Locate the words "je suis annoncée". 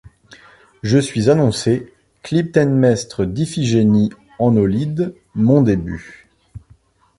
0.81-1.93